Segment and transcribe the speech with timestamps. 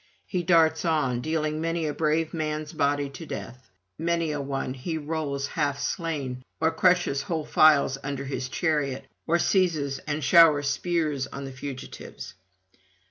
[0.25, 3.69] He darts on, dealing many a brave man's body to death;
[3.99, 9.37] many an one he rolls half slain, or crushes whole files under his chariot, or
[9.37, 12.33] seizes and showers spears on the fugitives.